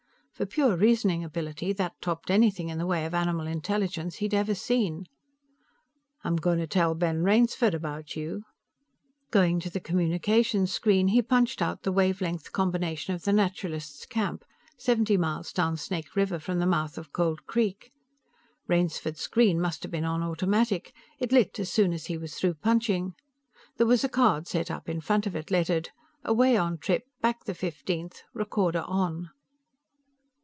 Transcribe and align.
For 0.33 0.45
pure 0.47 0.75
reasoning 0.75 1.23
ability, 1.23 1.71
that 1.73 2.01
topped 2.01 2.31
anything 2.31 2.69
in 2.69 2.79
the 2.79 2.87
way 2.87 3.05
of 3.05 3.13
animal 3.13 3.45
intelligence 3.45 4.15
he'd 4.15 4.33
ever 4.33 4.55
seen. 4.55 5.05
"I'm 6.23 6.35
going 6.37 6.57
to 6.57 6.65
tell 6.65 6.95
Ben 6.95 7.21
Rainsford 7.23 7.75
about 7.75 8.15
you." 8.15 8.45
Going 9.29 9.59
to 9.59 9.69
the 9.69 9.79
communication 9.79 10.65
screen, 10.65 11.09
he 11.09 11.21
punched 11.21 11.61
out 11.61 11.83
the 11.83 11.91
wave 11.91 12.21
length 12.21 12.51
combination 12.53 13.13
of 13.13 13.21
the 13.21 13.31
naturalist's 13.31 14.07
camp, 14.07 14.43
seventy 14.79 15.15
miles 15.15 15.53
down 15.53 15.77
Snake 15.77 16.15
River 16.15 16.39
from 16.39 16.57
the 16.57 16.65
mouth 16.65 16.97
of 16.97 17.13
Cold 17.13 17.45
Creek. 17.45 17.91
Rainsford's 18.67 19.21
screen 19.21 19.61
must 19.61 19.83
have 19.83 19.91
been 19.91 20.05
on 20.05 20.23
automatic; 20.23 20.91
it 21.19 21.31
lit 21.31 21.59
as 21.59 21.71
soon 21.71 21.93
as 21.93 22.07
he 22.07 22.17
was 22.17 22.33
through 22.33 22.55
punching. 22.55 23.13
There 23.77 23.85
was 23.85 24.03
a 24.03 24.09
card 24.09 24.47
set 24.47 24.71
up 24.71 24.89
in 24.89 25.01
front 25.01 25.27
of 25.27 25.35
it, 25.35 25.51
lettered: 25.51 25.91
AWAY 26.25 26.57
ON 26.57 26.79
TRIP, 26.79 27.03
BACK 27.21 27.43
THE 27.43 27.53
FIFTEENTH. 27.53 28.23
RECORDER 28.33 28.81
ON. 28.87 29.29